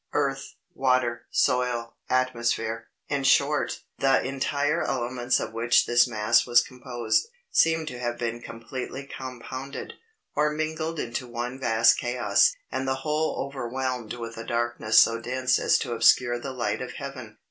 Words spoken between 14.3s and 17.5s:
a darkness so dense as to obscure the light of heaven.